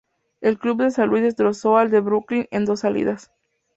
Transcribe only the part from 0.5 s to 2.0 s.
club de San Luis destrozó al de